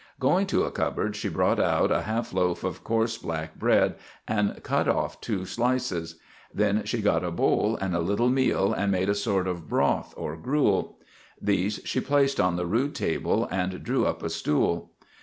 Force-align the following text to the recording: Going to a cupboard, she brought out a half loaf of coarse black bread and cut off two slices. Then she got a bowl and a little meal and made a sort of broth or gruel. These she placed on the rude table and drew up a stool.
Going 0.19 0.47
to 0.47 0.63
a 0.63 0.71
cupboard, 0.71 1.15
she 1.15 1.29
brought 1.29 1.59
out 1.59 1.91
a 1.91 2.01
half 2.01 2.33
loaf 2.33 2.63
of 2.63 2.83
coarse 2.83 3.19
black 3.19 3.59
bread 3.59 3.97
and 4.27 4.59
cut 4.63 4.87
off 4.87 5.21
two 5.21 5.45
slices. 5.45 6.15
Then 6.51 6.85
she 6.85 7.03
got 7.03 7.23
a 7.23 7.29
bowl 7.29 7.77
and 7.79 7.95
a 7.95 7.99
little 7.99 8.31
meal 8.31 8.73
and 8.73 8.91
made 8.91 9.09
a 9.09 9.13
sort 9.13 9.45
of 9.47 9.69
broth 9.69 10.15
or 10.17 10.35
gruel. 10.37 10.97
These 11.39 11.81
she 11.85 12.01
placed 12.01 12.39
on 12.39 12.55
the 12.55 12.65
rude 12.65 12.95
table 12.95 13.47
and 13.51 13.83
drew 13.83 14.07
up 14.07 14.23
a 14.23 14.31
stool. 14.31 14.91